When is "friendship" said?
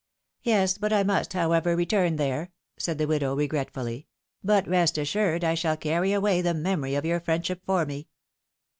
7.19-7.61